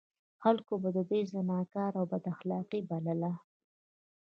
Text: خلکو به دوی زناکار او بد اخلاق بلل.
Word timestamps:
خلکو 0.43 0.73
به 0.81 0.89
دوی 0.97 1.21
زناکار 1.33 1.91
او 1.99 2.05
بد 2.11 2.23
اخلاق 2.33 2.69
بلل. 2.89 3.23